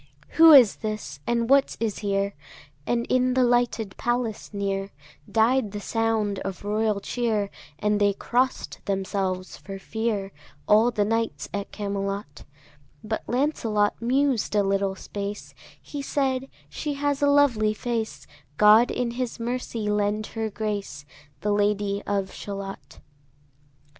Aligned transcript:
Who 0.29 0.51
is 0.51 0.77
this? 0.77 1.19
and 1.27 1.47
what 1.47 1.77
is 1.79 1.99
here? 1.99 2.33
And 2.87 3.05
in 3.07 3.35
the 3.35 3.43
lighted 3.43 3.95
palace 3.97 4.51
near 4.51 4.89
Died 5.31 5.73
the 5.73 5.79
sound 5.79 6.39
of 6.39 6.63
royal 6.65 6.99
cheer; 6.99 7.51
And 7.77 8.01
they 8.01 8.13
cross'd 8.13 8.79
themselves 8.85 9.57
for 9.57 9.77
fear, 9.77 10.31
All 10.67 10.89
the 10.89 11.05
knights 11.05 11.49
at 11.53 11.71
Camelot: 11.71 12.45
But 13.03 13.21
Lancelot 13.27 13.93
mused 14.01 14.55
a 14.55 14.63
little 14.63 14.95
space; 14.95 15.53
He 15.79 16.01
said, 16.01 16.49
"She 16.67 16.95
has 16.95 17.21
a 17.21 17.27
lovely 17.29 17.75
face; 17.75 18.25
God 18.57 18.89
in 18.89 19.11
his 19.11 19.39
mercy 19.39 19.87
lend 19.87 20.25
her 20.33 20.49
grace, 20.49 21.05
The 21.41 21.51
Lady 21.51 22.01
of 22.07 22.33
Shalott." 22.33 23.01